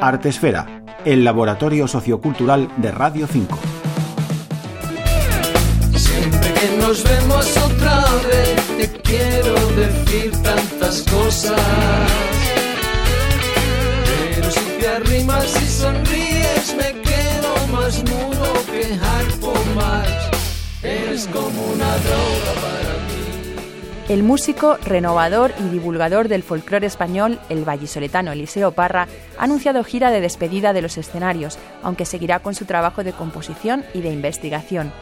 Artesfera, 0.00 0.82
el 1.04 1.24
laboratorio 1.24 1.86
sociocultural 1.86 2.68
de 2.76 2.90
Radio 2.90 3.26
5. 3.26 3.58
Siempre 5.96 6.54
que 6.54 6.76
nos 6.78 7.04
vemos 7.04 7.56
otra 7.56 8.04
vez, 8.28 8.78
te 8.78 9.00
quiero 9.02 9.54
decir 9.76 10.32
tantas 10.42 11.02
cosas. 11.02 11.60
Pero 14.34 14.50
si 14.50 14.64
te 14.80 14.88
arrimas 14.88 15.62
y 15.62 15.66
sonríes, 15.66 16.74
me 16.76 17.00
quedo 17.00 17.66
más 17.72 18.02
mudo 18.04 18.52
que 18.66 18.94
Harpo 18.94 19.54
Marx. 19.74 20.30
Eres 20.82 21.28
como 21.28 21.62
una 21.66 21.96
droga 21.98 22.60
para. 22.60 22.81
El 24.12 24.24
músico, 24.24 24.76
renovador 24.84 25.54
y 25.58 25.70
divulgador 25.70 26.28
del 26.28 26.42
folclore 26.42 26.86
español, 26.86 27.40
el 27.48 27.64
vallisoletano 27.64 28.30
Eliseo 28.30 28.72
Parra, 28.72 29.08
ha 29.38 29.44
anunciado 29.44 29.82
gira 29.84 30.10
de 30.10 30.20
despedida 30.20 30.74
de 30.74 30.82
los 30.82 30.98
escenarios, 30.98 31.56
aunque 31.82 32.04
seguirá 32.04 32.40
con 32.40 32.54
su 32.54 32.66
trabajo 32.66 33.04
de 33.04 33.14
composición 33.14 33.86
y 33.94 34.02
de 34.02 34.12
investigación. 34.12 34.92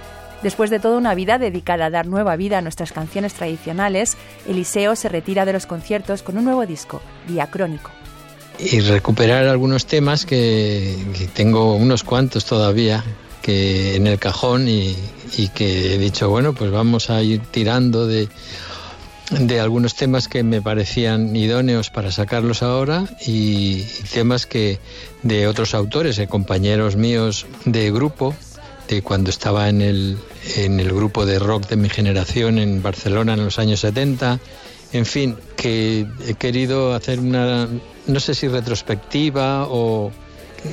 Después 0.45 0.70
de 0.70 0.79
toda 0.79 0.97
una 0.97 1.17
vida 1.17 1.39
dedicada 1.39 1.87
a 1.87 1.91
dar 1.91 2.07
nueva 2.07 2.37
vida 2.37 2.59
a 2.59 2.62
nuestras 2.62 2.93
canciones 2.93 3.34
tradicionales, 3.34 4.17
Eliseo 4.47 4.95
se 4.95 5.09
retira 5.09 5.45
de 5.45 5.55
los 5.55 5.67
conciertos 5.67 6.23
con 6.23 6.39
un 6.39 6.45
nuevo 6.45 6.65
disco, 6.65 7.03
Diacrónico. 7.27 7.91
Y 8.61 8.79
recuperar 8.79 9.48
algunos 9.48 9.87
temas 9.87 10.25
que, 10.25 10.95
que 11.19 11.27
tengo 11.27 11.75
unos 11.75 12.05
cuantos 12.05 12.45
todavía 12.45 13.03
que 13.42 13.97
en 13.97 14.06
el 14.06 14.20
cajón 14.20 14.69
y, 14.69 14.95
y 15.37 15.48
que 15.48 15.95
he 15.95 15.98
dicho, 15.98 16.29
bueno, 16.29 16.53
pues 16.53 16.70
vamos 16.70 17.11
a 17.11 17.23
ir 17.23 17.41
tirando 17.51 18.06
de 18.06 18.29
de 19.30 19.61
algunos 19.61 19.95
temas 19.95 20.29
que 20.29 20.43
me 20.43 20.61
parecían 20.61 21.34
idóneos 21.37 21.91
para 21.91 22.11
sacarlos 22.11 22.62
ahora 22.62 23.05
y, 23.25 23.84
temas 24.12 24.47
que 24.47 24.79
de 25.23 25.47
otros 25.47 25.75
autores, 25.75 26.16
de 26.16 26.27
compañeros 26.27 26.97
míos 26.97 27.47
de 27.64 27.92
grupo, 27.92 28.34
de 28.89 29.03
cuando 29.03 29.31
estaba 29.31 29.69
en 29.69 29.83
el, 29.83 30.19
en 30.56 30.81
el 30.81 30.92
grupo 30.92 31.27
de 31.27 31.39
rock 31.39 31.69
de 31.69 31.77
mi 31.77 31.89
generación 31.89 32.58
en 32.58 32.83
Barcelona 32.83 33.34
en 33.34 33.45
los 33.45 33.58
años 33.58 33.81
70. 33.81 34.41
En 34.92 35.06
fin, 35.06 35.36
que 35.56 36.06
he 36.27 36.34
querido 36.34 36.95
hacer 36.95 37.20
una, 37.20 37.69
no 38.08 38.20
sé 38.20 38.34
si 38.34 38.48
retrospectiva 38.48 39.67
o 39.69 40.11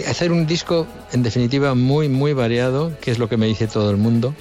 hacer 0.07 0.31
un 0.31 0.47
disco 0.47 0.87
en 1.11 1.21
definitiva 1.21 1.75
muy, 1.75 2.09
muy 2.09 2.33
variado, 2.33 2.91
que 2.99 3.11
es 3.11 3.19
lo 3.19 3.29
que 3.29 3.37
me 3.37 3.45
dice 3.45 3.67
todo 3.67 3.91
el 3.91 3.97
mundo, 3.97 4.33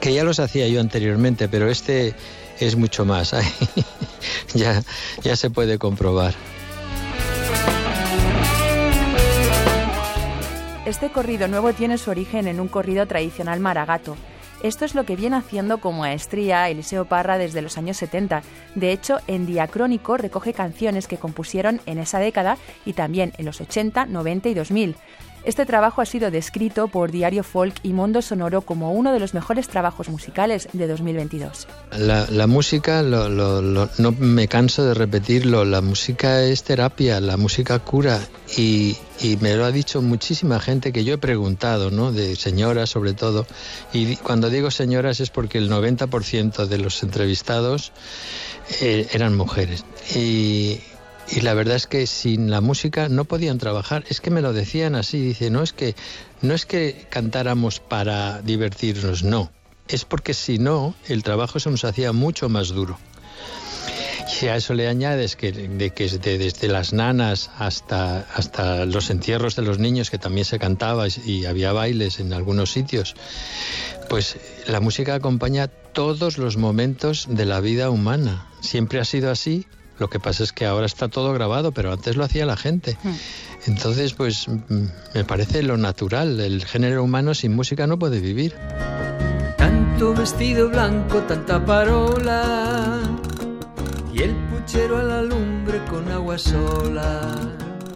que 0.00 0.14
ya 0.14 0.24
los 0.24 0.40
hacía 0.40 0.66
yo 0.68 0.80
anteriormente, 0.80 1.48
pero 1.48 1.68
este 1.68 2.14
es 2.60 2.76
mucho 2.76 3.04
más. 3.04 3.34
ya, 4.54 4.82
ya 5.22 5.36
se 5.36 5.50
puede 5.50 5.78
comprobar. 5.78 6.34
Este 10.88 11.10
corrido 11.10 11.48
nuevo 11.48 11.74
tiene 11.74 11.98
su 11.98 12.10
origen 12.10 12.48
en 12.48 12.60
un 12.60 12.68
corrido 12.68 13.06
tradicional 13.06 13.60
maragato. 13.60 14.16
Esto 14.62 14.84
es 14.84 14.94
lo 14.96 15.04
que 15.04 15.14
viene 15.14 15.36
haciendo 15.36 15.78
como 15.78 16.00
maestría 16.00 16.68
Eliseo 16.68 17.04
Parra 17.04 17.38
desde 17.38 17.62
los 17.62 17.78
años 17.78 17.96
70. 17.98 18.42
De 18.74 18.90
hecho, 18.90 19.18
en 19.28 19.46
Diacrónico 19.46 20.16
recoge 20.16 20.52
canciones 20.52 21.06
que 21.06 21.18
compusieron 21.18 21.80
en 21.86 21.98
esa 21.98 22.18
década 22.18 22.56
y 22.84 22.94
también 22.94 23.32
en 23.38 23.44
los 23.44 23.60
80, 23.60 24.06
90 24.06 24.48
y 24.48 24.54
2000. 24.54 24.96
Este 25.44 25.64
trabajo 25.64 26.00
ha 26.00 26.06
sido 26.06 26.30
descrito 26.30 26.88
por 26.88 27.10
Diario 27.10 27.42
Folk 27.42 27.76
y 27.82 27.92
Mundo 27.92 28.22
Sonoro 28.22 28.62
como 28.62 28.92
uno 28.92 29.12
de 29.12 29.20
los 29.20 29.34
mejores 29.34 29.68
trabajos 29.68 30.08
musicales 30.08 30.68
de 30.72 30.86
2022. 30.86 31.66
La, 31.98 32.46
música, 32.46 33.02
no 33.02 34.12
me 34.18 34.48
canso 34.48 34.84
de 34.84 34.94
repetirlo, 34.94 35.64
la 35.64 35.80
música 35.80 36.42
es 36.42 36.64
terapia, 36.64 37.20
la 37.20 37.36
música 37.36 37.78
cura 37.78 38.20
y, 38.56 38.96
me 39.40 39.54
lo 39.54 39.64
ha 39.64 39.72
dicho 39.72 40.00
muchísima 40.00 40.60
gente 40.60 40.92
que 40.92 41.04
yo 41.04 41.14
he 41.14 41.18
preguntado, 41.18 41.90
¿no? 41.90 42.12
de 42.12 42.36
señoras 42.36 42.90
sobre 42.90 43.14
todo, 43.14 43.46
y 43.92 44.16
cuando 44.16 44.50
digo 44.50 44.70
señoras 44.70 45.20
es 45.20 45.30
porque 45.30 45.58
el 45.58 45.70
90% 45.70 46.66
de 46.66 46.78
los 46.78 47.02
entrevistados 47.02 47.92
eh, 48.80 49.08
eran 49.12 49.36
mujeres. 49.36 49.84
Y 51.30 51.40
la 51.40 51.54
verdad 51.54 51.76
es 51.76 51.86
que 51.86 52.06
sin 52.06 52.50
la 52.50 52.60
música 52.60 53.08
no 53.08 53.24
podían 53.24 53.58
trabajar. 53.58 54.04
Es 54.08 54.20
que 54.20 54.30
me 54.30 54.40
lo 54.40 54.52
decían 54.52 54.94
así, 54.94 55.20
dice, 55.20 55.50
no 55.50 55.62
es 55.62 55.72
que 55.72 55.94
no 56.40 56.54
es 56.54 56.66
que 56.66 57.06
cantáramos 57.10 57.80
para 57.80 58.40
divertirnos, 58.42 59.24
no. 59.24 59.50
Es 59.88 60.04
porque 60.04 60.34
si 60.34 60.58
no, 60.58 60.94
el 61.06 61.22
trabajo 61.22 61.60
se 61.60 61.70
nos 61.70 61.84
hacía 61.84 62.12
mucho 62.12 62.48
más 62.48 62.68
duro. 62.68 62.98
Y 64.40 64.46
a 64.46 64.56
eso 64.56 64.74
le 64.74 64.88
añades 64.88 65.36
que, 65.36 65.52
de 65.52 65.90
que 65.90 66.08
desde 66.08 66.68
las 66.68 66.92
nanas 66.92 67.50
hasta, 67.58 68.20
hasta 68.34 68.84
los 68.84 69.10
entierros 69.10 69.56
de 69.56 69.62
los 69.62 69.78
niños, 69.78 70.10
que 70.10 70.18
también 70.18 70.44
se 70.44 70.58
cantaba 70.58 71.06
y 71.08 71.46
había 71.46 71.72
bailes 71.72 72.20
en 72.20 72.32
algunos 72.32 72.70
sitios, 72.70 73.14
pues 74.08 74.36
la 74.66 74.80
música 74.80 75.14
acompaña 75.14 75.68
todos 75.68 76.38
los 76.38 76.56
momentos 76.56 77.26
de 77.28 77.46
la 77.46 77.60
vida 77.60 77.90
humana. 77.90 78.46
Siempre 78.60 79.00
ha 79.00 79.04
sido 79.04 79.30
así 79.30 79.66
lo 79.98 80.08
que 80.08 80.20
pasa 80.20 80.44
es 80.44 80.52
que 80.52 80.66
ahora 80.66 80.86
está 80.86 81.08
todo 81.08 81.32
grabado, 81.32 81.72
pero 81.72 81.92
antes 81.92 82.16
lo 82.16 82.24
hacía 82.24 82.46
la 82.46 82.56
gente. 82.56 82.96
Hmm. 83.02 83.14
Entonces, 83.66 84.14
pues 84.14 84.46
mm, 84.48 84.86
me 85.14 85.24
parece 85.24 85.62
lo 85.62 85.76
natural. 85.76 86.40
El 86.40 86.64
género 86.64 87.02
humano 87.02 87.34
sin 87.34 87.54
música 87.54 87.86
no 87.86 87.98
puede 87.98 88.20
vivir. 88.20 88.54
Tanto 89.56 90.14
vestido 90.14 90.68
blanco, 90.68 91.18
tanta 91.22 91.64
parola. 91.64 93.00
Y 94.12 94.22
el 94.22 94.34
puchero 94.34 94.98
a 94.98 95.02
la 95.02 95.22
lumbre 95.22 95.80
con 95.90 96.08
agua 96.10 96.38
sola. 96.38 97.36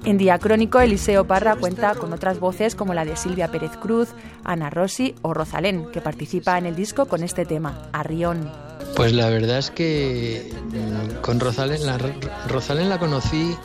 En 0.04 0.18
Diacrónico, 0.18 0.80
Eliseo 0.80 1.28
Parra 1.28 1.54
cuenta 1.54 1.94
con 1.94 2.12
otras 2.12 2.40
voces 2.40 2.74
como 2.74 2.92
la 2.92 3.04
de 3.04 3.14
Silvia 3.16 3.52
Pérez 3.52 3.76
Cruz, 3.80 4.08
Ana 4.42 4.68
Rossi 4.68 5.14
o 5.22 5.32
Rosalén, 5.32 5.86
que 5.92 6.00
participa 6.00 6.58
en 6.58 6.66
el 6.66 6.74
disco 6.74 7.06
con 7.06 7.22
este 7.22 7.44
tema, 7.44 7.88
Arrión. 7.92 8.71
Pues 8.94 9.12
la 9.12 9.28
verdad 9.30 9.58
es 9.58 9.70
que 9.70 10.52
mm, 10.52 11.20
con 11.22 11.40
Rosalén 11.40 11.86
la, 11.86 11.98
la 11.98 12.98
conocí 12.98 13.56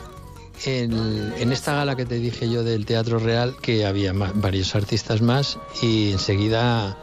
en, 0.64 1.52
esta 1.52 1.74
gala 1.74 1.96
que 1.96 2.06
te 2.06 2.16
dije 2.16 2.48
yo 2.48 2.64
del 2.64 2.86
Teatro 2.86 3.18
Real, 3.18 3.54
que 3.60 3.86
había 3.86 4.12
varios 4.12 4.74
artistas 4.74 5.20
más 5.20 5.58
y 5.82 6.12
enseguida 6.12 6.96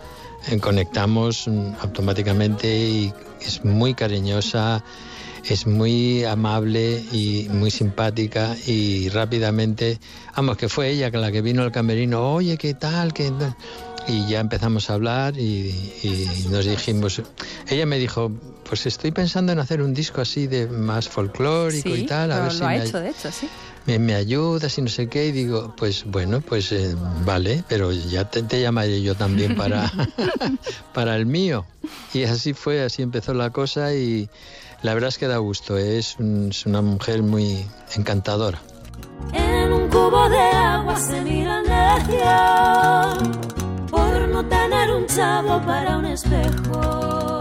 eh, 0.48 0.60
conectamos 0.60 1.48
mm, 1.48 1.76
automáticamente 1.82 2.68
y 2.68 3.14
es 3.42 3.64
muy 3.64 3.94
cariñosa, 3.94 4.84
es 5.46 5.68
muy 5.68 6.24
amable 6.24 7.04
y 7.12 7.48
muy 7.50 7.70
simpática 7.72 8.56
y 8.66 9.10
rápidamente, 9.10 10.00
vamos, 10.36 10.58
que 10.58 10.68
fue 10.68 10.90
ella 10.90 11.10
la 11.12 11.32
que 11.32 11.42
vino 11.42 11.62
al 11.62 11.72
camerino, 11.72 12.34
oye, 12.34 12.58
¿qué 12.58 12.74
tal? 12.74 13.14
¿Qué 13.14 13.32
tal? 13.32 13.56
Y 14.08 14.28
ya 14.28 14.40
empezamos 14.40 14.90
a 14.90 14.94
hablar 14.94 15.38
y, 15.38 16.48
nos 16.50 16.66
dijimos, 16.66 17.22
ella 17.68 17.86
me 17.86 17.98
dijo, 17.98 18.32
pues 18.68 18.86
estoy 18.86 19.12
pensando 19.12 19.52
en 19.52 19.60
hacer 19.60 19.82
un 19.82 19.94
disco 19.94 20.22
así 20.22 20.48
de 20.48 20.68
más 20.68 21.10
folclórico 21.10 21.90
y 21.90 22.06
tal, 22.06 22.32
a 22.32 22.42
ver 22.42 22.52
si 22.52 22.60
lo 22.60 22.68
ha 22.68 22.76
hecho, 22.76 23.00
de 23.00 23.10
hecho, 23.10 23.32
sí. 23.32 23.50
Me, 23.86 24.16
ayudas 24.16 24.78
y 24.80 24.82
no 24.82 24.90
sé 24.90 25.08
qué, 25.08 25.28
y 25.28 25.32
digo, 25.32 25.76
pues 25.78 26.06
bueno, 26.06 26.42
pues 26.42 26.72
eh, 26.72 26.96
vale, 27.24 27.64
pero 27.68 27.92
ya 27.92 28.30
te, 28.30 28.60
llamaré 28.60 29.02
yo 29.02 29.14
también 29.16 29.56
para, 29.56 29.92
para 30.94 31.16
el 31.16 31.26
mío. 31.26 31.66
Y 32.14 32.24
así 32.24 32.54
fue, 32.54 32.84
así 32.84 33.04
empezó 33.04 33.34
la 33.36 33.52
cosa 33.52 33.94
y 33.94 34.28
la 34.82 34.94
verdad 34.94 35.10
es 35.10 35.18
que 35.20 35.28
da 35.28 35.38
gusto, 35.38 35.78
es, 35.78 36.18
es 36.50 36.66
una 36.66 36.82
mujer 36.82 37.22
muy 37.22 37.66
encantadora. 37.96 38.60
En 39.34 39.72
un 39.72 39.90
cubo 39.90 40.30
de 40.30 40.40
agua 40.40 40.96
se 41.00 41.22
miran 41.22 41.66
para 45.66 45.98
un 45.98 46.06
espejo. 46.06 47.40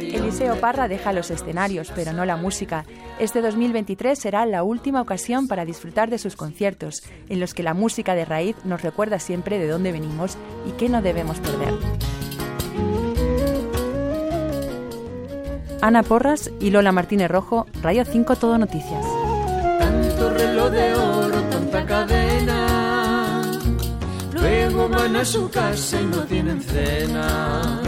Eliseo 0.00 0.56
Parra 0.60 0.88
deja 0.88 1.12
los 1.12 1.30
escenarios, 1.30 1.92
pero 1.94 2.12
no 2.12 2.24
la 2.24 2.36
música. 2.36 2.84
Este 3.18 3.42
2023 3.42 4.18
será 4.18 4.46
la 4.46 4.62
última 4.62 5.00
ocasión 5.00 5.48
para 5.48 5.64
disfrutar 5.64 6.08
de 6.08 6.18
sus 6.18 6.36
conciertos, 6.36 7.02
en 7.28 7.40
los 7.40 7.52
que 7.52 7.62
la 7.62 7.74
música 7.74 8.14
de 8.14 8.24
raíz 8.24 8.56
nos 8.64 8.82
recuerda 8.82 9.18
siempre 9.18 9.58
de 9.58 9.68
dónde 9.68 9.92
venimos 9.92 10.38
y 10.66 10.72
qué 10.72 10.88
no 10.88 11.02
debemos 11.02 11.38
perder. 11.40 11.74
Ana 15.80 16.02
Porras 16.02 16.50
y 16.60 16.70
Lola 16.70 16.92
Martínez 16.92 17.30
Rojo, 17.30 17.66
Radio 17.82 18.04
5 18.04 18.36
Todo 18.36 18.58
Noticias. 18.58 19.04
Tanto 19.78 20.30
reloj 20.30 20.70
de 20.70 20.94
oro, 20.94 21.40
tanta 21.50 21.86
cadena 21.86 22.67
Luego 24.78 24.94
van 24.94 25.16
a 25.16 25.24
su 25.24 25.50
casa 25.50 26.00
y 26.00 26.04
no 26.04 26.22
tienen 26.22 26.62
cena. 26.62 27.82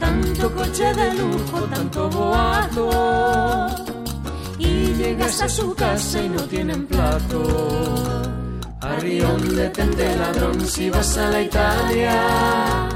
Tanto 0.00 0.50
coche 0.54 0.94
de 0.94 1.12
lujo, 1.12 1.60
tanto 1.64 2.08
boato. 2.08 3.68
Y 4.58 4.94
llegas 4.94 5.42
a 5.42 5.48
su 5.50 5.74
casa 5.74 6.22
y 6.22 6.30
no 6.30 6.42
tienen 6.44 6.86
plato. 6.86 7.42
Arrión 8.80 9.54
detente 9.54 10.16
ladrón 10.16 10.58
si 10.66 10.88
vas 10.88 11.18
a 11.18 11.28
la 11.28 11.42
Italia. 11.42 12.88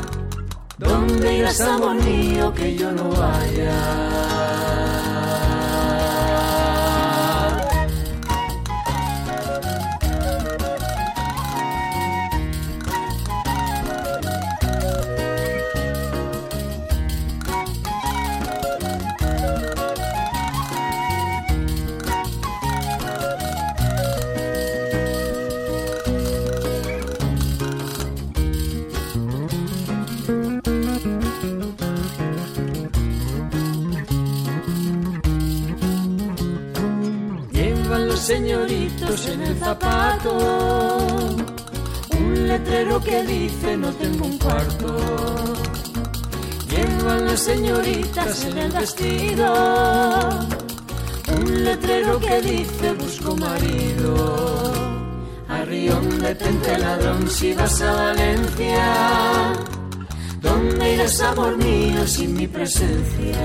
¿Dónde 0.78 1.36
irás, 1.36 1.60
amor 1.60 2.02
mío, 2.02 2.54
que 2.54 2.74
yo 2.74 2.90
no 2.90 3.10
vaya? 3.10 4.57
Señoritos 38.18 39.28
en 39.28 39.42
el 39.42 39.56
zapato 39.58 40.98
un 42.18 42.48
letrero 42.48 43.00
que 43.00 43.22
dice 43.22 43.76
no 43.76 43.92
tengo 43.92 44.26
un 44.26 44.38
cuarto. 44.38 44.96
Llevan 46.68 47.26
las 47.26 47.40
señoritas 47.40 48.44
en 48.44 48.58
el 48.58 48.72
vestido 48.72 49.54
un 51.36 51.64
letrero 51.64 52.18
que 52.18 52.40
dice 52.42 52.92
busco 52.92 53.36
marido. 53.36 54.72
Arrión, 55.48 56.18
detente 56.18 56.78
ladrón 56.78 57.28
si 57.28 57.54
vas 57.54 57.80
a 57.82 57.92
Valencia. 57.92 59.52
¿Dónde 60.40 60.94
irás, 60.94 61.20
amor 61.20 61.56
mío, 61.56 62.06
sin 62.06 62.34
mi 62.34 62.46
presencia? 62.46 63.38